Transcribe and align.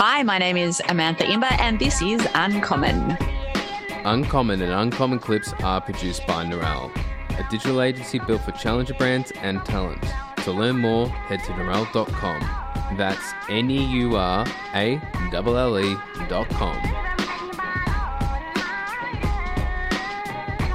Hi, 0.00 0.22
my 0.22 0.38
name 0.38 0.56
is 0.56 0.80
Amantha 0.84 1.28
Imber, 1.28 1.48
and 1.58 1.76
this 1.76 2.00
is 2.00 2.24
Uncommon. 2.36 3.18
Uncommon 4.04 4.62
and 4.62 4.70
Uncommon 4.70 5.18
clips 5.18 5.52
are 5.64 5.80
produced 5.80 6.24
by 6.24 6.46
Neural, 6.46 6.92
a 7.30 7.44
digital 7.50 7.82
agency 7.82 8.20
built 8.20 8.42
for 8.42 8.52
challenger 8.52 8.94
brands 8.94 9.32
and 9.42 9.64
talent. 9.64 10.00
To 10.44 10.52
learn 10.52 10.78
more, 10.78 11.08
head 11.08 11.42
to 11.46 11.56
neural.com. 11.56 12.96
That's 12.96 13.32
N 13.48 13.72
E 13.72 13.84
U 13.86 14.14
R 14.14 14.46
A 14.74 15.00
L 15.32 15.56
L 15.58 15.80
E.com. 15.80 16.78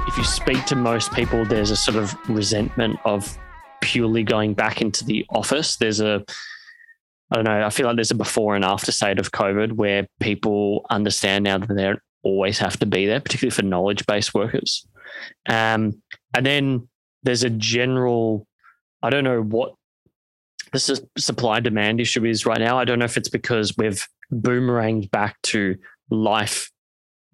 If 0.06 0.18
you 0.18 0.24
speak 0.24 0.66
to 0.66 0.76
most 0.76 1.12
people, 1.14 1.46
there's 1.46 1.70
a 1.70 1.76
sort 1.76 1.96
of 1.96 2.14
resentment 2.28 2.98
of 3.06 3.38
purely 3.80 4.22
going 4.22 4.52
back 4.52 4.82
into 4.82 5.02
the 5.02 5.24
office. 5.30 5.76
There's 5.76 6.00
a 6.00 6.22
I 7.34 7.38
don't 7.38 7.46
know. 7.46 7.66
I 7.66 7.70
feel 7.70 7.86
like 7.86 7.96
there's 7.96 8.12
a 8.12 8.14
before 8.14 8.54
and 8.54 8.64
after 8.64 8.92
state 8.92 9.18
of 9.18 9.32
COVID 9.32 9.72
where 9.72 10.06
people 10.20 10.86
understand 10.88 11.42
now 11.42 11.58
that 11.58 11.68
they 11.68 11.82
don't 11.82 11.98
always 12.22 12.60
have 12.60 12.78
to 12.78 12.86
be 12.86 13.06
there, 13.06 13.18
particularly 13.18 13.50
for 13.50 13.62
knowledge 13.62 14.06
based 14.06 14.34
workers. 14.34 14.86
Um, 15.48 16.00
and 16.32 16.46
then 16.46 16.88
there's 17.24 17.42
a 17.42 17.50
general, 17.50 18.46
I 19.02 19.10
don't 19.10 19.24
know 19.24 19.42
what 19.42 19.74
the 20.70 21.04
supply 21.18 21.58
demand 21.58 22.00
issue 22.00 22.24
is 22.24 22.46
right 22.46 22.60
now. 22.60 22.78
I 22.78 22.84
don't 22.84 23.00
know 23.00 23.04
if 23.04 23.16
it's 23.16 23.28
because 23.28 23.76
we've 23.76 24.06
boomeranged 24.32 25.10
back 25.10 25.42
to 25.42 25.74
life 26.10 26.70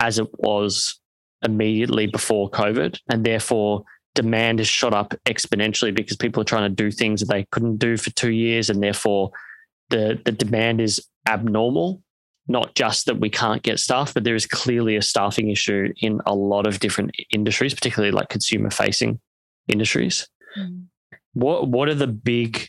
as 0.01 0.19
it 0.19 0.29
was 0.39 0.99
immediately 1.43 2.07
before 2.07 2.51
COVID, 2.51 2.99
and 3.11 3.23
therefore 3.23 3.85
demand 4.15 4.61
has 4.61 4.69
shot 4.69 4.95
up 4.95 5.15
exponentially 5.27 5.95
because 5.95 6.17
people 6.17 6.41
are 6.41 6.45
trying 6.45 6.71
to 6.71 6.75
do 6.75 6.91
things 6.91 7.21
that 7.21 7.29
they 7.29 7.47
couldn't 7.53 7.77
do 7.77 7.99
for 7.99 8.09
two 8.13 8.33
years, 8.33 8.71
and 8.71 8.83
therefore 8.83 9.30
the 9.91 10.21
the 10.25 10.33
demand 10.33 10.80
is 10.80 11.07
abnormal. 11.29 12.03
Not 12.49 12.75
just 12.75 13.07
that 13.07 13.21
we 13.21 13.30
can't 13.30 13.62
get 13.62 13.79
staff, 13.79 14.13
but 14.13 14.25
there 14.25 14.35
is 14.35 14.47
clearly 14.47 14.96
a 14.96 15.02
staffing 15.02 15.51
issue 15.51 15.93
in 16.01 16.21
a 16.27 16.35
lot 16.35 16.66
of 16.66 16.80
different 16.80 17.13
industries, 17.33 17.74
particularly 17.74 18.11
like 18.11 18.29
consumer 18.29 18.71
facing 18.71 19.21
industries. 19.68 20.29
Mm. 20.59 20.87
What 21.35 21.68
what 21.68 21.88
are 21.88 21.95
the 21.95 22.09
big 22.09 22.68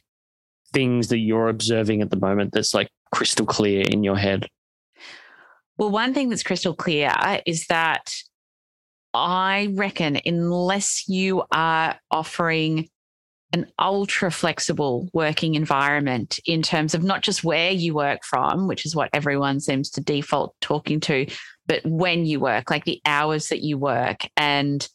things 0.73 1.07
that 1.07 1.17
you're 1.17 1.49
observing 1.49 2.01
at 2.01 2.11
the 2.11 2.19
moment 2.19 2.51
that's 2.53 2.73
like 2.73 2.89
crystal 3.11 3.45
clear 3.45 3.81
in 3.81 4.03
your 4.03 4.17
head? 4.17 4.47
Well, 5.77 5.89
one 5.89 6.13
thing 6.13 6.29
that's 6.29 6.43
crystal 6.43 6.75
clear 6.75 7.11
is 7.45 7.65
that 7.67 8.13
I 9.13 9.73
reckon 9.73 10.19
unless 10.25 11.07
you 11.07 11.43
are 11.51 11.99
offering 12.11 12.89
an 13.53 13.67
ultra 13.79 14.31
flexible 14.31 15.09
working 15.13 15.55
environment 15.55 16.39
in 16.45 16.61
terms 16.61 16.93
of 16.93 17.03
not 17.03 17.21
just 17.21 17.43
where 17.43 17.71
you 17.71 17.93
work 17.93 18.23
from, 18.23 18.67
which 18.67 18.85
is 18.85 18.95
what 18.95 19.09
everyone 19.13 19.59
seems 19.59 19.89
to 19.91 20.01
default 20.01 20.55
talking 20.61 20.99
to, 21.01 21.25
but 21.65 21.85
when 21.85 22.25
you 22.25 22.39
work, 22.39 22.69
like 22.69 22.85
the 22.85 23.01
hours 23.05 23.49
that 23.49 23.61
you 23.61 23.77
work 23.77 24.27
and 24.37 24.87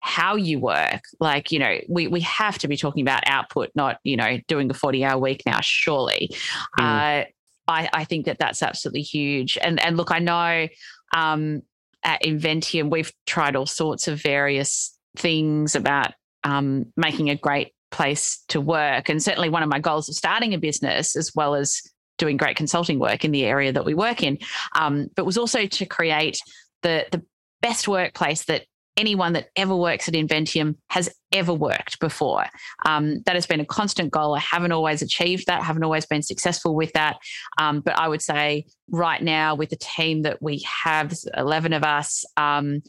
how 0.00 0.36
you 0.36 0.60
work. 0.60 1.02
Like, 1.20 1.50
you 1.50 1.58
know, 1.58 1.78
we, 1.88 2.06
we 2.06 2.20
have 2.20 2.58
to 2.58 2.68
be 2.68 2.76
talking 2.76 3.02
about 3.02 3.24
output, 3.26 3.70
not, 3.74 3.98
you 4.04 4.16
know, 4.16 4.38
doing 4.46 4.70
a 4.70 4.74
40 4.74 5.04
hour 5.04 5.18
week 5.18 5.42
now, 5.44 5.58
surely. 5.60 6.30
Mm. 6.78 6.82
Uh, 6.82 7.24
I, 7.66 7.88
I 7.92 8.04
think 8.04 8.26
that 8.26 8.38
that's 8.38 8.62
absolutely 8.62 9.02
huge. 9.02 9.58
And, 9.60 9.80
and 9.80 9.96
look, 9.96 10.10
I 10.10 10.20
know 10.20 10.68
um, 11.14 11.62
at 12.02 12.22
Inventium, 12.22 12.90
we've 12.90 13.12
tried 13.26 13.56
all 13.56 13.66
sorts 13.66 14.08
of 14.08 14.22
various 14.22 14.96
things 15.16 15.74
about 15.74 16.12
um, 16.44 16.86
making 16.96 17.28
a 17.28 17.36
great 17.36 17.72
place 17.90 18.42
to 18.48 18.60
work. 18.60 19.08
And 19.08 19.22
certainly 19.22 19.48
one 19.48 19.62
of 19.62 19.68
my 19.68 19.78
goals 19.78 20.08
of 20.08 20.14
starting 20.14 20.54
a 20.54 20.58
business, 20.58 21.16
as 21.16 21.32
well 21.34 21.54
as 21.54 21.80
doing 22.18 22.36
great 22.36 22.56
consulting 22.56 22.98
work 22.98 23.24
in 23.24 23.30
the 23.30 23.44
area 23.44 23.72
that 23.72 23.84
we 23.84 23.94
work 23.94 24.22
in, 24.22 24.38
um, 24.76 25.08
but 25.14 25.24
was 25.24 25.38
also 25.38 25.66
to 25.66 25.86
create 25.86 26.38
the 26.82 27.06
the 27.10 27.22
best 27.60 27.88
workplace 27.88 28.44
that 28.44 28.64
anyone 28.98 29.32
that 29.32 29.48
ever 29.56 29.74
works 29.74 30.08
at 30.08 30.14
Inventium 30.14 30.74
has 30.90 31.08
ever 31.32 31.54
worked 31.54 32.00
before. 32.00 32.44
Um, 32.84 33.22
that 33.26 33.36
has 33.36 33.46
been 33.46 33.60
a 33.60 33.64
constant 33.64 34.12
goal. 34.12 34.34
I 34.34 34.40
haven't 34.40 34.72
always 34.72 35.02
achieved 35.02 35.46
that, 35.46 35.62
haven't 35.62 35.84
always 35.84 36.04
been 36.04 36.22
successful 36.22 36.74
with 36.74 36.92
that. 36.94 37.16
Um, 37.58 37.80
but 37.80 37.96
I 37.98 38.08
would 38.08 38.22
say 38.22 38.66
right 38.90 39.22
now, 39.22 39.54
with 39.54 39.70
the 39.70 39.76
team 39.76 40.22
that 40.22 40.42
we 40.42 40.66
have, 40.82 41.14
11 41.36 41.72
of 41.72 41.84
us, 41.84 42.24
um, 42.36 42.82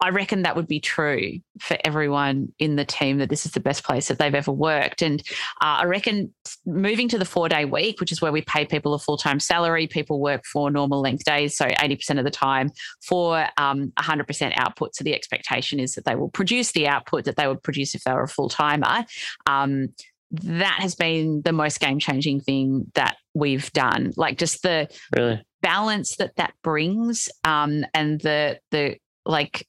I 0.00 0.10
reckon 0.10 0.42
that 0.42 0.56
would 0.56 0.66
be 0.66 0.80
true 0.80 1.38
for 1.60 1.76
everyone 1.84 2.52
in 2.58 2.76
the 2.76 2.84
team 2.84 3.18
that 3.18 3.28
this 3.28 3.46
is 3.46 3.52
the 3.52 3.60
best 3.60 3.84
place 3.84 4.08
that 4.08 4.18
they've 4.18 4.34
ever 4.34 4.52
worked. 4.52 5.02
And 5.02 5.20
uh, 5.62 5.80
I 5.80 5.84
reckon 5.84 6.34
moving 6.66 7.08
to 7.08 7.18
the 7.18 7.24
four 7.24 7.48
day 7.48 7.64
week, 7.64 8.00
which 8.00 8.12
is 8.12 8.20
where 8.20 8.32
we 8.32 8.42
pay 8.42 8.66
people 8.66 8.94
a 8.94 8.98
full 8.98 9.16
time 9.16 9.40
salary, 9.40 9.86
people 9.86 10.20
work 10.20 10.44
for 10.44 10.70
normal 10.70 11.00
length 11.00 11.24
days, 11.24 11.56
so 11.56 11.66
80% 11.66 12.18
of 12.18 12.24
the 12.24 12.30
time 12.30 12.70
for 13.02 13.46
um, 13.56 13.92
100% 13.98 14.52
output. 14.56 14.94
So 14.96 15.04
the 15.04 15.14
expectation 15.14 15.78
is 15.78 15.94
that 15.94 16.04
they 16.04 16.16
will 16.16 16.30
produce 16.30 16.72
the 16.72 16.88
output 16.88 17.24
that 17.24 17.36
they 17.36 17.46
would 17.46 17.62
produce 17.62 17.94
if 17.94 18.04
they 18.04 18.12
were 18.12 18.24
a 18.24 18.28
full 18.28 18.48
timer. 18.48 19.04
Um, 19.46 19.88
that 20.30 20.80
has 20.80 20.94
been 20.94 21.42
the 21.42 21.52
most 21.52 21.78
game 21.78 21.98
changing 21.98 22.40
thing 22.40 22.90
that 22.94 23.16
we've 23.34 23.72
done. 23.72 24.12
Like 24.16 24.38
just 24.38 24.62
the 24.62 24.88
really? 25.16 25.44
balance 25.62 26.16
that 26.16 26.36
that 26.36 26.54
brings 26.62 27.28
um, 27.44 27.84
and 27.94 28.20
the, 28.20 28.58
the, 28.70 28.96
like 29.24 29.66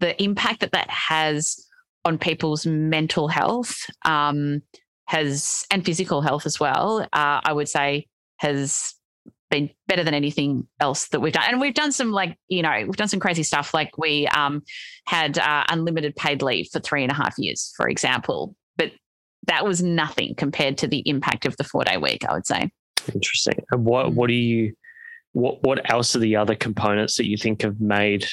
the 0.00 0.20
impact 0.22 0.60
that 0.60 0.72
that 0.72 0.90
has 0.90 1.64
on 2.04 2.18
people's 2.18 2.66
mental 2.66 3.28
health 3.28 3.76
um, 4.04 4.62
has 5.06 5.66
and 5.70 5.84
physical 5.84 6.22
health 6.22 6.46
as 6.46 6.60
well. 6.60 7.00
Uh, 7.12 7.40
I 7.44 7.52
would 7.52 7.68
say 7.68 8.06
has 8.38 8.94
been 9.50 9.70
better 9.86 10.04
than 10.04 10.14
anything 10.14 10.66
else 10.80 11.08
that 11.08 11.20
we've 11.20 11.32
done. 11.32 11.44
And 11.48 11.60
we've 11.60 11.74
done 11.74 11.92
some 11.92 12.12
like, 12.12 12.36
you 12.48 12.62
know, 12.62 12.72
we've 12.84 12.96
done 12.96 13.08
some 13.08 13.20
crazy 13.20 13.42
stuff. 13.42 13.72
Like 13.72 13.96
we 13.96 14.26
um, 14.28 14.62
had 15.06 15.38
uh, 15.38 15.64
unlimited 15.68 16.14
paid 16.16 16.42
leave 16.42 16.68
for 16.72 16.80
three 16.80 17.02
and 17.02 17.10
a 17.10 17.14
half 17.14 17.34
years, 17.38 17.72
for 17.76 17.88
example. 17.88 18.54
But 18.76 18.92
that 19.46 19.64
was 19.64 19.82
nothing 19.82 20.34
compared 20.34 20.78
to 20.78 20.86
the 20.86 21.02
impact 21.06 21.46
of 21.46 21.56
the 21.56 21.64
four 21.64 21.84
day 21.84 21.96
week, 21.96 22.24
I 22.28 22.34
would 22.34 22.46
say. 22.46 22.70
Interesting. 23.14 23.64
And 23.70 23.84
what, 23.84 24.12
what 24.12 24.28
do 24.28 24.34
you, 24.34 24.74
what, 25.32 25.62
what 25.62 25.90
else 25.90 26.14
are 26.14 26.20
the 26.20 26.36
other 26.36 26.54
components 26.54 27.16
that 27.16 27.26
you 27.26 27.36
think 27.36 27.62
have 27.62 27.80
made 27.80 28.26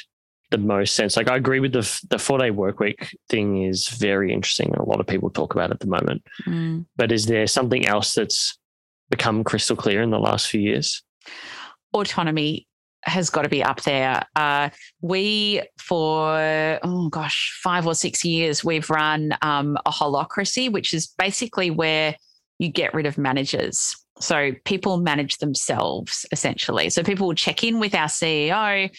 the 0.52 0.58
most 0.58 0.96
sense. 0.96 1.18
Like 1.18 1.30
I 1.30 1.36
agree 1.36 1.60
with 1.60 1.74
the 1.74 2.02
the 2.10 2.20
four 2.20 2.38
day 2.38 2.52
work 2.52 2.80
week 2.80 3.16
thing 3.30 3.64
is 3.64 3.90
very 3.90 4.32
interesting. 4.32 4.74
A 4.76 4.84
lot 4.84 5.00
of 5.00 5.08
people 5.08 5.30
talk 5.30 5.54
about 5.54 5.72
at 5.72 5.80
the 5.80 5.88
moment. 5.88 6.24
Mm. 6.46 6.86
But 6.96 7.12
is 7.12 7.26
there 7.26 7.48
something 7.48 7.86
else 7.86 8.14
that's 8.14 8.58
become 9.10 9.44
crystal 9.44 9.76
clear 9.76 10.02
in 10.02 10.12
the 10.12 10.20
last 10.20 10.48
few 10.48 10.62
years? 10.62 11.04
Autonomy 11.94 12.68
has 13.04 13.30
got 13.30 13.44
to 13.44 13.50
be 13.50 13.64
up 13.64 13.82
there. 13.84 14.24
Uh, 14.36 14.70
we, 15.02 15.62
for 15.78 16.80
oh 16.84 17.10
gosh, 17.10 17.60
five 17.64 17.86
or 17.86 17.96
six 17.96 18.26
years, 18.26 18.64
we've 18.64 18.90
run 18.90 19.36
um, 19.42 19.78
a 19.86 19.92
holacracy, 19.92 20.72
which 20.72 20.94
is 20.94 21.08
basically 21.18 21.70
where 21.70 22.16
you 22.60 22.70
get 22.70 22.94
rid 22.94 23.06
of 23.06 23.18
managers. 23.18 23.96
So 24.20 24.54
people 24.64 24.98
manage 24.98 25.38
themselves 25.38 26.26
essentially. 26.32 26.90
So 26.90 27.04
people 27.04 27.28
will 27.28 27.36
check 27.36 27.64
in 27.64 27.80
with 27.80 27.94
our 27.94 28.08
CEO 28.08 28.90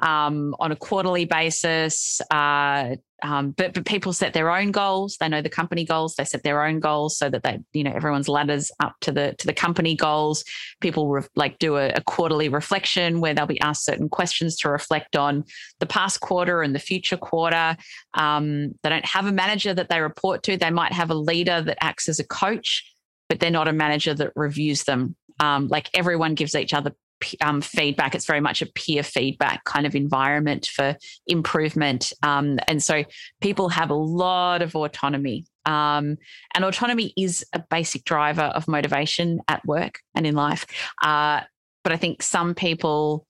um, 0.00 0.54
on 0.58 0.72
a 0.72 0.76
quarterly 0.76 1.24
basis. 1.24 2.20
Uh, 2.30 2.96
um, 3.22 3.50
but 3.50 3.74
but 3.74 3.84
people 3.84 4.12
set 4.12 4.32
their 4.32 4.50
own 4.50 4.70
goals. 4.70 5.16
They 5.18 5.28
know 5.28 5.42
the 5.42 5.50
company 5.50 5.84
goals. 5.84 6.14
They 6.14 6.24
set 6.24 6.42
their 6.42 6.64
own 6.64 6.80
goals 6.80 7.18
so 7.18 7.28
that 7.28 7.42
they 7.42 7.58
you 7.72 7.84
know 7.84 7.92
everyone's 7.92 8.28
ladders 8.28 8.70
up 8.80 8.94
to 9.02 9.12
the 9.12 9.34
to 9.38 9.46
the 9.46 9.52
company 9.52 9.94
goals. 9.94 10.44
People 10.80 11.08
re- 11.08 11.22
like 11.36 11.58
do 11.58 11.76
a, 11.76 11.90
a, 11.90 12.00
quarterly 12.00 12.48
reflection 12.48 13.20
where 13.20 13.34
they'll 13.34 13.46
be 13.46 13.60
asked 13.60 13.84
certain 13.84 14.08
questions 14.08 14.56
to 14.58 14.70
reflect 14.70 15.16
on 15.16 15.44
the 15.80 15.86
past 15.86 16.20
quarter 16.20 16.62
and 16.62 16.74
the 16.74 16.78
future 16.78 17.18
quarter. 17.18 17.76
Um, 18.14 18.72
they 18.82 18.88
don't 18.88 19.04
have 19.04 19.26
a 19.26 19.32
manager 19.32 19.74
that 19.74 19.90
they 19.90 20.00
report 20.00 20.42
to. 20.44 20.56
They 20.56 20.70
might 20.70 20.92
have 20.92 21.10
a 21.10 21.14
leader 21.14 21.60
that 21.60 21.78
acts 21.82 22.08
as 22.08 22.20
a 22.20 22.26
coach, 22.26 22.90
but 23.28 23.38
they're 23.38 23.50
not 23.50 23.68
a 23.68 23.72
manager 23.72 24.14
that 24.14 24.32
reviews 24.34 24.84
them. 24.84 25.14
Um, 25.40 25.68
like 25.68 25.88
everyone 25.94 26.34
gives 26.34 26.54
each 26.54 26.74
other 26.74 26.92
um, 27.40 27.60
feedback. 27.60 28.14
It's 28.14 28.26
very 28.26 28.40
much 28.40 28.62
a 28.62 28.66
peer 28.66 29.02
feedback 29.02 29.64
kind 29.64 29.86
of 29.86 29.94
environment 29.94 30.66
for 30.66 30.96
improvement. 31.26 32.12
Um, 32.22 32.58
and 32.68 32.82
so 32.82 33.04
people 33.40 33.68
have 33.70 33.90
a 33.90 33.94
lot 33.94 34.62
of 34.62 34.74
autonomy. 34.74 35.46
Um, 35.66 36.16
and 36.54 36.64
autonomy 36.64 37.12
is 37.16 37.44
a 37.52 37.62
basic 37.70 38.04
driver 38.04 38.42
of 38.42 38.66
motivation 38.68 39.40
at 39.48 39.64
work 39.66 39.98
and 40.14 40.26
in 40.26 40.34
life. 40.34 40.66
Uh, 41.02 41.42
but 41.84 41.92
I 41.92 41.96
think 41.96 42.22
some 42.22 42.54
people, 42.54 43.26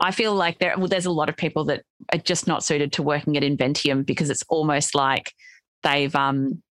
I 0.00 0.10
feel 0.10 0.34
like 0.34 0.58
there, 0.58 0.74
well, 0.76 0.88
there's 0.88 1.06
a 1.06 1.10
lot 1.10 1.28
of 1.28 1.36
people 1.36 1.64
that 1.64 1.82
are 2.12 2.18
just 2.18 2.46
not 2.46 2.64
suited 2.64 2.92
to 2.94 3.02
working 3.02 3.36
at 3.36 3.42
Inventium 3.42 4.04
because 4.04 4.30
it's 4.30 4.44
almost 4.48 4.94
like 4.94 5.32
they've 5.82 6.14
um, 6.14 6.62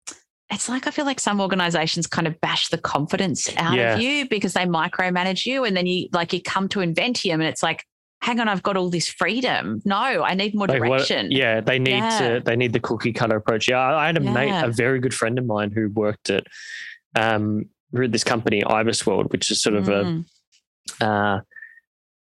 it's 0.50 0.69
like 0.69 0.87
I 0.87 0.91
feel 0.91 1.05
like 1.05 1.20
some 1.20 1.41
organizations 1.41 2.06
kind 2.06 2.26
of 2.26 2.41
bash 2.41 2.69
the 2.69 2.79
confidence 2.79 3.49
out 3.56 3.76
yeah. 3.76 3.94
of 3.94 4.00
you 4.00 4.29
because 4.29 4.55
they 4.55 4.64
micromanage 4.64 5.47
you. 5.47 5.64
And 5.64 5.76
then 5.76 5.87
you 5.87 6.08
like 6.12 6.32
you 6.32 6.43
come 6.43 6.69
to 6.70 6.81
Inventium 6.81 7.35
and 7.35 7.44
it's 7.44 7.62
like, 7.62 7.85
hang 8.23 8.41
on, 8.41 8.49
I've 8.49 8.62
got 8.62 8.76
all 8.76 8.91
this 8.91 9.08
freedom. 9.08 9.81
No, 9.85 9.97
I 9.97 10.35
need 10.35 10.55
more 10.55 10.67
like 10.67 10.82
direction. 10.82 11.26
What, 11.26 11.32
yeah, 11.32 11.61
they 11.61 11.79
need 11.79 11.99
yeah. 11.99 12.19
to 12.19 12.43
they 12.44 12.56
need 12.56 12.73
the 12.73 12.81
cookie 12.81 13.12
cutter 13.12 13.37
approach. 13.37 13.69
Yeah, 13.69 13.81
I 13.81 14.06
had 14.06 14.19
a 14.19 14.23
yeah. 14.23 14.32
mate, 14.32 14.62
a 14.64 14.73
very 14.73 14.99
good 14.99 15.14
friend 15.14 15.38
of 15.38 15.47
mine 15.47 15.70
who 15.70 15.88
worked 15.91 16.31
at 16.31 16.47
um 17.17 17.67
this 17.93 18.25
company, 18.25 18.62
IBISWorld, 18.62 19.32
which 19.32 19.50
is 19.50 19.62
sort 19.62 19.76
of 19.76 19.87
mm. 19.87 20.25
a 21.00 21.05
uh 21.05 21.41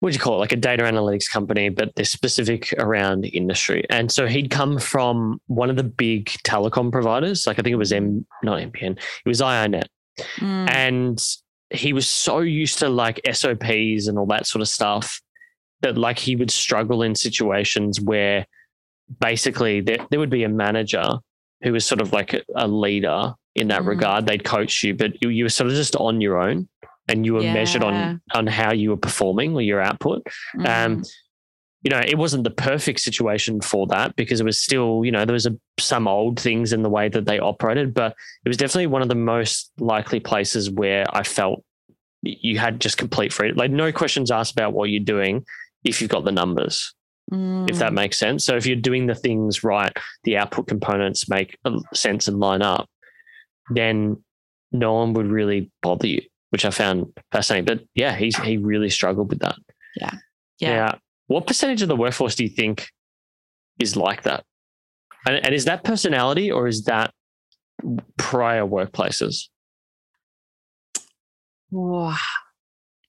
what 0.00 0.11
do 0.11 0.15
you 0.15 0.21
call 0.21 0.37
it, 0.37 0.39
like 0.39 0.53
a 0.53 0.56
data 0.56 0.85
analytics 0.85 1.29
company, 1.31 1.69
but 1.69 1.93
they're 1.97 2.05
specific 2.05 2.73
around 2.79 3.25
industry. 3.25 3.85
And 3.91 4.12
so 4.12 4.27
he'd 4.27 4.50
come 4.50 4.79
from 4.79 5.41
one 5.47 5.71
of 5.71 5.77
the 5.77 5.85
big 5.85 6.27
telecom 6.45 6.93
providers, 6.93 7.47
like 7.47 7.59
I 7.59 7.62
think 7.62 7.73
it 7.73 7.77
was 7.77 7.93
M, 7.93 8.25
not 8.43 8.61
MPN, 8.61 8.93
it 8.93 9.29
was 9.29 9.41
iiNet. 9.41 9.87
Mm. 10.37 10.71
And 10.71 11.21
he 11.71 11.93
was 11.93 12.09
so 12.09 12.41
used 12.41 12.79
to 12.79 12.89
like 12.89 13.21
SOPs 13.31 14.06
and 14.06 14.19
all 14.19 14.27
that 14.27 14.47
sort 14.47 14.62
of 14.62 14.69
stuff 14.69 15.21
that 15.83 15.99
like 15.99 16.19
he 16.19 16.37
would 16.37 16.50
struggle 16.50 17.03
in 17.03 17.15
situations 17.15 18.00
where 18.00 18.47
basically 19.21 19.81
there, 19.81 19.99
there 20.11 20.21
would 20.21 20.31
be 20.31 20.45
a 20.45 20.49
manager 20.49 21.05
who 21.62 21.73
was 21.73 21.85
sort 21.85 22.00
of 22.00 22.12
like 22.12 22.35
a, 22.35 22.43
a 22.55 22.69
leader 22.69 23.33
in 23.56 23.69
that 23.69 23.83
mm. 23.83 23.89
regard. 23.89 24.27
They'd 24.27 24.45
coach 24.45 24.85
you, 24.85 24.95
but 24.95 25.21
you, 25.23 25.31
you 25.31 25.45
were 25.45 25.50
sort 25.50 25.71
of 25.71 25.75
just 25.75 25.97
on 25.97 26.21
your 26.21 26.39
own 26.39 26.69
and 27.08 27.25
you 27.25 27.34
were 27.34 27.43
yeah. 27.43 27.55
measured 27.55 27.82
on 27.82 28.20
on 28.32 28.46
how 28.46 28.72
you 28.72 28.90
were 28.90 28.96
performing 28.96 29.55
or 29.55 29.62
your 29.62 29.81
output. 29.81 30.22
Um, 30.58 30.64
mm. 30.64 30.84
Um, 30.87 31.02
you 31.82 31.90
know, 31.90 32.00
it 32.05 32.19
wasn't 32.19 32.44
the 32.44 32.50
perfect 32.50 33.00
situation 33.00 33.60
for 33.60 33.87
that 33.87 34.16
because 34.16 34.40
it 34.40 34.44
was 34.44 34.60
still, 34.60 35.05
you 35.05 35.12
know, 35.12 35.25
there 35.25 35.32
was 35.32 35.46
a, 35.46 35.56
some 35.78 36.08
old 36.08 36.40
things 36.40 36.72
in 36.72 36.82
the 36.82 36.90
way 36.90 37.08
that 37.08 37.25
they 37.25 37.38
operated, 37.38 37.94
but 37.94 38.16
it 38.44 38.49
was 38.49 38.56
definitely 38.56 38.88
one 38.88 39.02
of 39.02 39.08
the 39.08 39.14
most 39.14 39.70
likely 39.78 40.19
places 40.19 40.70
where 40.70 41.05
I 41.14 41.22
felt 41.22 41.64
you 42.22 42.58
had 42.58 42.81
just 42.81 42.99
complete 42.99 43.32
freedom, 43.32 43.56
like 43.56 43.70
no 43.70 43.93
questions 43.93 44.32
asked 44.32 44.52
about 44.52 44.72
what 44.72 44.90
you're 44.90 45.04
doing 45.04 45.44
if 45.84 46.00
you've 46.00 46.11
got 46.11 46.25
the 46.25 46.32
numbers. 46.32 46.94
Mm. 47.32 47.70
If 47.70 47.78
that 47.78 47.93
mm. 47.93 47.96
makes 47.96 48.19
sense. 48.19 48.44
So 48.44 48.56
if 48.56 48.66
you're 48.66 48.76
doing 48.76 49.06
the 49.06 49.14
things 49.14 49.62
right, 49.62 49.93
the 50.25 50.37
output 50.37 50.66
components 50.66 51.28
make 51.28 51.56
sense 51.94 52.26
and 52.26 52.40
line 52.40 52.62
up, 52.62 52.88
then 53.70 54.22
no 54.72 54.94
one 54.94 55.12
would 55.12 55.28
really 55.28 55.70
bother 55.82 56.06
you 56.06 56.22
which 56.50 56.65
I 56.65 56.71
found 56.71 57.12
fascinating. 57.33 57.65
But 57.65 57.85
yeah, 57.95 58.15
he's 58.15 58.37
he 58.37 58.56
really 58.56 58.91
struggled 58.91 59.31
with 59.31 59.41
that. 59.41 59.56
Yeah. 59.97 60.11
Yeah. 60.59 60.69
yeah. 60.71 60.95
What 61.27 61.47
percentage 61.47 61.83
of 61.83 61.89
the 61.89 61.97
workforce 61.97 62.35
do 62.35 62.45
you 62.45 62.50
think 62.50 62.89
is 63.79 63.97
like 63.97 64.23
that? 64.23 64.45
And, 65.27 65.45
and 65.45 65.55
is 65.55 65.67
that 65.67 65.85
personality 65.85 66.50
or 66.50 66.67
is 66.67 66.85
that 66.85 67.12
prior 68.17 68.62
workplaces? 68.62 69.49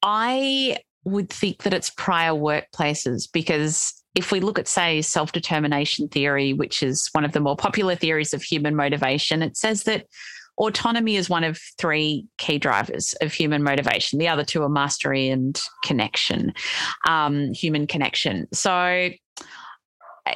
I 0.04 0.78
would 1.06 1.30
think 1.30 1.64
that 1.64 1.74
it's 1.74 1.90
prior 1.90 2.32
workplaces 2.32 3.28
because 3.32 3.94
if 4.16 4.32
we 4.32 4.40
look 4.40 4.60
at, 4.60 4.68
say, 4.68 5.02
self 5.02 5.32
determination 5.32 6.08
theory, 6.08 6.54
which 6.54 6.84
is 6.84 7.08
one 7.14 7.24
of 7.24 7.32
the 7.32 7.40
more 7.40 7.56
popular 7.56 7.96
theories 7.96 8.34
of 8.34 8.44
human 8.44 8.76
motivation, 8.76 9.42
it 9.42 9.56
says 9.56 9.84
that 9.84 10.08
autonomy 10.60 11.16
is 11.16 11.30
one 11.30 11.44
of 11.44 11.60
three 11.78 12.28
key 12.38 12.60
drivers 12.60 13.14
of 13.22 13.34
human 13.34 13.64
motivation. 13.64 14.20
The 14.20 14.28
other 14.28 14.44
two 14.44 14.62
are 14.64 14.70
mastery 14.70 15.30
and 15.30 15.60
connection, 15.84 16.54
um, 17.08 17.54
human 17.54 17.88
connection. 17.88 18.48
So 18.54 19.10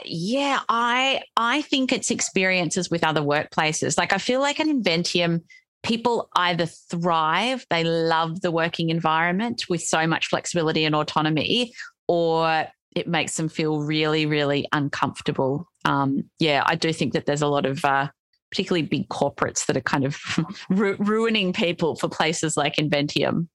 yeah, 0.05 0.61
I 0.69 1.21
I 1.37 1.61
think 1.63 1.91
it's 1.91 2.09
experiences 2.09 2.89
with 2.89 3.03
other 3.03 3.21
workplaces. 3.21 3.97
Like 3.97 4.13
I 4.13 4.17
feel 4.17 4.39
like 4.39 4.59
an 4.59 4.81
Inventium, 4.81 5.41
people 5.83 6.29
either 6.35 6.65
thrive, 6.65 7.65
they 7.69 7.83
love 7.83 8.41
the 8.41 8.51
working 8.51 8.89
environment 8.89 9.65
with 9.69 9.81
so 9.81 10.07
much 10.07 10.27
flexibility 10.27 10.85
and 10.85 10.95
autonomy, 10.95 11.73
or 12.07 12.65
it 12.95 13.07
makes 13.07 13.35
them 13.37 13.49
feel 13.49 13.81
really, 13.81 14.25
really 14.25 14.67
uncomfortable. 14.71 15.67
Um, 15.85 16.23
yeah, 16.39 16.63
I 16.65 16.75
do 16.75 16.93
think 16.93 17.13
that 17.13 17.25
there's 17.25 17.41
a 17.41 17.47
lot 17.47 17.65
of 17.65 17.83
uh, 17.83 18.07
particularly 18.53 18.83
big 18.83 19.09
corporates 19.09 19.65
that 19.65 19.75
are 19.75 19.81
kind 19.81 20.05
of 20.05 20.15
ru- 20.69 20.95
ruining 20.99 21.51
people 21.51 21.95
for 21.95 22.07
places 22.07 22.55
like 22.55 22.75
Inventium. 22.75 23.47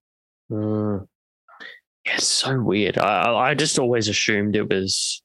Mm. 0.51 1.07
Yeah, 2.05 2.15
it's 2.17 2.27
so 2.27 2.61
weird. 2.61 2.99
I, 2.99 3.33
I 3.33 3.55
just 3.55 3.79
always 3.79 4.09
assumed 4.09 4.57
it 4.57 4.69
was 4.69 5.23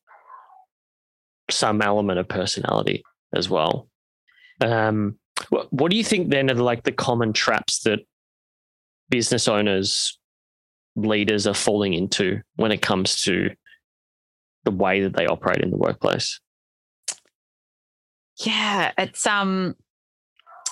some 1.50 1.82
element 1.82 2.20
of 2.20 2.28
personality 2.28 3.04
as 3.34 3.50
well. 3.50 3.90
Um, 4.62 5.18
what, 5.50 5.74
what 5.74 5.90
do 5.90 5.98
you 5.98 6.04
think 6.04 6.30
then 6.30 6.52
are 6.52 6.54
like 6.54 6.84
the 6.84 6.92
common 6.92 7.34
traps 7.34 7.80
that 7.82 8.00
business 9.10 9.48
owners, 9.48 10.20
leaders 10.96 11.48
are 11.48 11.56
falling 11.56 11.96
into 11.96 12.42
when 12.58 12.72
it 12.72 12.84
comes 12.84 13.24
to 13.24 13.50
the 14.66 14.72
way 14.72 15.02
that 15.02 15.16
they 15.16 15.26
operate 15.26 15.64
in 15.64 15.72
the 15.72 15.78
workplace? 15.78 16.40
Yeah, 18.38 18.92
it's 18.98 19.26
um 19.26 19.76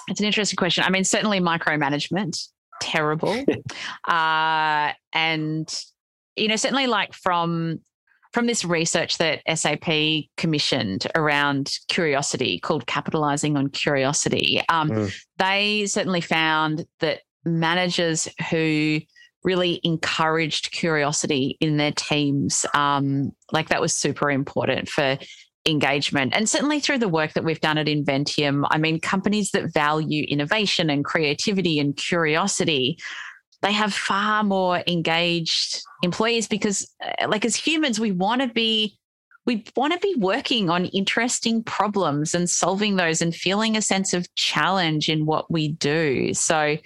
it's 0.07 0.19
an 0.19 0.25
interesting 0.25 0.57
question. 0.57 0.83
I 0.83 0.89
mean, 0.89 1.03
certainly 1.03 1.39
micromanagement, 1.39 2.37
terrible. 2.81 3.43
uh 4.07 4.91
and 5.13 5.83
you 6.35 6.47
know, 6.47 6.55
certainly 6.55 6.87
like 6.87 7.13
from 7.13 7.79
from 8.33 8.47
this 8.47 8.63
research 8.63 9.17
that 9.17 9.41
SAP 9.55 10.23
commissioned 10.37 11.05
around 11.15 11.73
curiosity 11.89 12.59
called 12.59 12.87
capitalizing 12.87 13.57
on 13.57 13.67
curiosity, 13.69 14.61
um, 14.69 14.89
mm. 14.89 15.13
they 15.37 15.85
certainly 15.85 16.21
found 16.21 16.85
that 16.99 17.21
managers 17.43 18.29
who 18.49 18.99
really 19.43 19.81
encouraged 19.83 20.71
curiosity 20.71 21.57
in 21.59 21.77
their 21.77 21.91
teams, 21.91 22.65
um, 22.73 23.31
like 23.51 23.69
that 23.69 23.81
was 23.81 23.93
super 23.93 24.29
important 24.31 24.87
for 24.87 25.17
engagement. 25.65 26.33
And 26.35 26.49
certainly 26.49 26.79
through 26.79 26.99
the 26.99 27.09
work 27.09 27.33
that 27.33 27.43
we've 27.43 27.61
done 27.61 27.77
at 27.77 27.87
Inventium, 27.87 28.65
I 28.71 28.77
mean, 28.77 28.99
companies 28.99 29.51
that 29.51 29.73
value 29.73 30.25
innovation 30.27 30.89
and 30.89 31.05
creativity 31.05 31.79
and 31.79 31.95
curiosity, 31.95 32.97
they 33.61 33.71
have 33.71 33.93
far 33.93 34.43
more 34.43 34.83
engaged 34.87 35.81
employees 36.01 36.47
because, 36.47 36.91
uh, 37.03 37.27
like, 37.27 37.45
as 37.45 37.55
humans, 37.55 37.99
we 37.99 38.11
want 38.11 38.41
to 38.41 38.47
be. 38.47 38.97
We 39.47 39.65
want 39.75 39.91
to 39.91 39.99
be 39.99 40.13
working 40.19 40.69
on 40.69 40.85
interesting 40.85 41.63
problems 41.63 42.35
and 42.35 42.47
solving 42.47 42.97
those 42.97 43.23
and 43.23 43.33
feeling 43.33 43.75
a 43.75 43.81
sense 43.81 44.13
of 44.13 44.31
challenge 44.35 45.09
in 45.09 45.25
what 45.25 45.49
we 45.49 45.69
do. 45.69 46.35
So, 46.35 46.77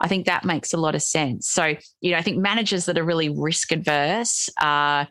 I 0.00 0.08
think 0.08 0.26
that 0.26 0.44
makes 0.44 0.72
a 0.72 0.76
lot 0.76 0.94
of 0.94 1.02
sense. 1.02 1.48
So, 1.48 1.74
you 2.00 2.12
know, 2.12 2.18
I 2.18 2.22
think 2.22 2.38
managers 2.38 2.86
that 2.86 2.98
are 2.98 3.04
really 3.04 3.30
risk 3.30 3.72
adverse 3.72 4.48
are 4.60 5.08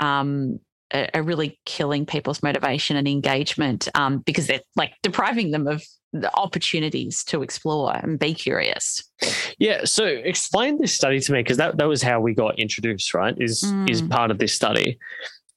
um, 0.00 0.58
are, 0.94 1.22
really 1.22 1.58
killing 1.64 2.06
people's 2.06 2.42
motivation 2.42 2.96
and 2.96 3.08
engagement 3.08 3.88
um, 3.94 4.18
because 4.18 4.46
they're 4.46 4.60
like 4.76 4.92
depriving 5.02 5.50
them 5.50 5.66
of 5.66 5.82
the 6.12 6.34
opportunities 6.36 7.24
to 7.24 7.42
explore 7.42 7.96
and 7.96 8.18
be 8.18 8.34
curious. 8.34 9.02
Yeah. 9.58 9.84
So 9.84 10.04
explain 10.04 10.80
this 10.80 10.94
study 10.94 11.20
to 11.20 11.32
me 11.32 11.40
because 11.40 11.56
that, 11.56 11.76
that 11.78 11.88
was 11.88 12.02
how 12.02 12.20
we 12.20 12.34
got 12.34 12.58
introduced, 12.58 13.12
right? 13.14 13.34
Is 13.38 13.62
mm. 13.62 13.90
is 13.90 14.02
part 14.02 14.30
of 14.30 14.38
this 14.38 14.54
study. 14.54 14.98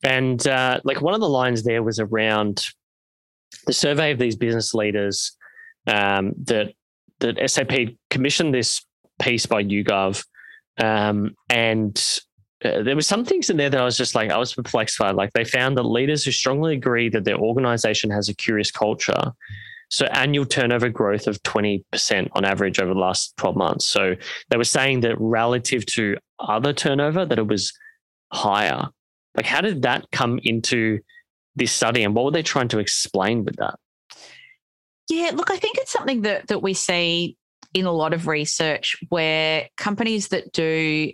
And 0.04 0.46
uh, 0.48 0.80
like 0.84 1.02
one 1.02 1.14
of 1.14 1.20
the 1.20 1.30
lines 1.30 1.64
there 1.64 1.84
was 1.84 2.00
around 2.00 2.66
the 3.66 3.74
survey 3.74 4.12
of 4.12 4.20
these 4.20 4.36
business 4.36 4.74
leaders 4.74 5.36
um, 5.86 6.34
that 6.46 6.74
that 7.20 7.50
SAP 7.50 7.96
commissioned 8.10 8.54
this 8.54 8.84
piece 9.20 9.46
by 9.46 9.64
YouGov, 9.64 10.24
um, 10.78 11.36
and 11.50 12.20
uh, 12.66 12.82
there 12.82 12.96
were 12.96 13.02
some 13.02 13.24
things 13.24 13.50
in 13.50 13.58
there 13.58 13.70
that 13.70 13.80
I 13.80 13.86
was 13.86 13.98
just 13.98 14.16
like, 14.16 14.32
I 14.32 14.38
was 14.38 14.54
perplexed 14.54 14.98
by. 14.98 15.12
Like, 15.12 15.34
they 15.34 15.44
found 15.44 15.78
that 15.78 15.84
leaders 15.84 16.24
who 16.24 16.32
strongly 16.32 16.74
agree 16.74 17.10
that 17.10 17.24
their 17.24 17.38
organization 17.38 18.10
has 18.10 18.30
a 18.30 18.36
curious 18.36 18.72
culture. 18.72 19.34
So, 19.90 20.06
annual 20.08 20.46
turnover 20.46 20.90
growth 20.90 21.28
of 21.28 21.42
20% 21.44 22.30
on 22.34 22.46
average 22.46 22.80
over 22.80 22.94
the 22.94 23.00
last 23.00 23.38
12 23.38 23.56
months. 23.56 23.88
So, 23.88 24.16
they 24.50 24.58
were 24.58 24.64
saying 24.64 25.02
that 25.02 25.16
relative 25.20 25.86
to 25.88 26.18
other 26.40 26.74
turnover, 26.74 27.26
that 27.26 27.38
it 27.38 27.48
was 27.48 27.74
higher. 28.34 28.88
Like, 29.36 29.46
how 29.46 29.62
did 29.62 29.84
that 29.84 30.10
come 30.12 30.40
into 30.44 31.00
this 31.56 31.72
study 31.72 32.04
and 32.04 32.16
what 32.16 32.26
were 32.26 32.32
they 32.32 32.44
trying 32.44 32.68
to 32.70 32.80
explain 32.80 33.46
with 33.46 33.56
that? 33.58 33.76
Yeah, 35.10 35.32
look, 35.34 35.52
I 35.52 35.58
think 35.58 35.78
it's 35.78 35.92
something 35.92 36.24
that 36.24 36.48
that 36.48 36.62
we 36.62 36.74
see 36.74 37.38
in 37.74 37.86
a 37.86 37.92
lot 37.92 38.14
of 38.14 38.28
research 38.28 38.98
where 39.10 39.70
companies 39.78 40.30
that 40.30 40.52
do 40.52 41.12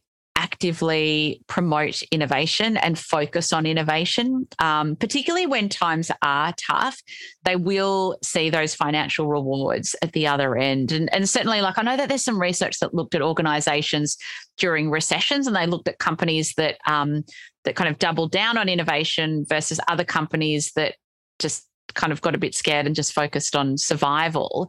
actively 0.53 1.41
promote 1.47 2.03
innovation 2.11 2.77
and 2.77 2.97
focus 2.97 3.51
on 3.51 3.65
innovation, 3.65 4.47
um, 4.59 4.95
particularly 4.95 5.47
when 5.47 5.67
times 5.67 6.11
are 6.21 6.53
tough, 6.67 7.01
they 7.43 7.55
will 7.55 8.17
see 8.23 8.51
those 8.51 8.75
financial 8.75 9.27
rewards 9.27 9.95
at 10.03 10.11
the 10.11 10.27
other 10.27 10.55
end. 10.55 10.91
And, 10.91 11.11
and 11.11 11.27
certainly, 11.27 11.61
like 11.61 11.79
I 11.79 11.81
know 11.81 11.97
that 11.97 12.07
there's 12.07 12.23
some 12.23 12.39
research 12.39 12.77
that 12.79 12.93
looked 12.93 13.15
at 13.15 13.21
organizations 13.23 14.15
during 14.57 14.91
recessions 14.91 15.47
and 15.47 15.55
they 15.55 15.65
looked 15.65 15.87
at 15.87 15.97
companies 15.97 16.53
that 16.57 16.77
um, 16.85 17.23
that 17.63 17.75
kind 17.75 17.89
of 17.89 17.97
doubled 17.97 18.31
down 18.31 18.57
on 18.57 18.69
innovation 18.69 19.45
versus 19.49 19.79
other 19.87 20.03
companies 20.03 20.71
that 20.75 20.95
just 21.39 21.65
kind 21.95 22.13
of 22.13 22.21
got 22.21 22.35
a 22.35 22.37
bit 22.37 22.53
scared 22.53 22.85
and 22.85 22.95
just 22.95 23.13
focused 23.13 23.55
on 23.55 23.77
survival. 23.77 24.67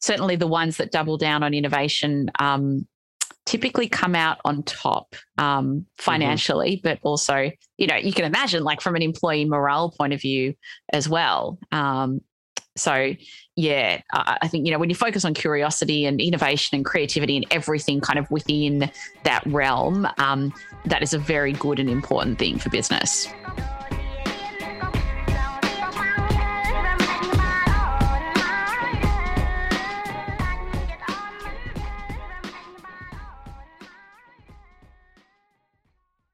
Certainly, 0.00 0.36
the 0.36 0.46
ones 0.46 0.78
that 0.78 0.92
double 0.92 1.18
down 1.18 1.42
on 1.42 1.52
innovation 1.52 2.30
um, 2.38 2.86
typically 3.46 3.88
come 3.88 4.14
out 4.14 4.38
on 4.44 4.62
top 4.64 5.16
um, 5.38 5.66
mm-hmm. 5.66 5.80
financially, 5.96 6.76
mm-hmm. 6.76 6.88
but 6.88 6.98
also, 7.02 7.50
you 7.78 7.86
know, 7.86 7.96
you 7.96 8.12
can 8.12 8.26
imagine 8.26 8.62
like 8.62 8.80
from 8.80 8.94
an 8.96 9.02
employee 9.02 9.46
morale 9.46 9.90
point 9.90 10.12
of 10.12 10.20
view 10.20 10.54
as 10.92 11.08
well. 11.08 11.58
Um, 11.72 12.20
So, 12.76 13.14
yeah, 13.56 14.02
I 14.12 14.48
think, 14.48 14.66
you 14.66 14.72
know, 14.72 14.78
when 14.78 14.90
you 14.90 14.94
focus 14.94 15.24
on 15.24 15.32
curiosity 15.32 16.04
and 16.04 16.20
innovation 16.20 16.76
and 16.76 16.84
creativity 16.84 17.34
and 17.36 17.46
everything 17.50 18.02
kind 18.02 18.18
of 18.18 18.30
within 18.30 18.90
that 19.24 19.42
realm, 19.46 20.06
um, 20.18 20.52
that 20.84 21.02
is 21.02 21.14
a 21.14 21.18
very 21.18 21.54
good 21.54 21.78
and 21.78 21.88
important 21.88 22.38
thing 22.38 22.58
for 22.58 22.68
business. 22.68 23.28